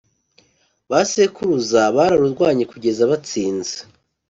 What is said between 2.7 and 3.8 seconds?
kugeza batsinze